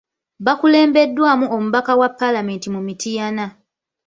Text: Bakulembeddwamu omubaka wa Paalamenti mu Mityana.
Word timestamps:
Bakulembeddwamu 0.45 1.45
omubaka 1.55 1.91
wa 1.99 2.09
Paalamenti 2.19 2.67
mu 2.75 2.81
Mityana. 2.87 3.45